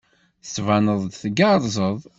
[0.43, 1.99] Tettbaneḍ-d tgerrzeḍ.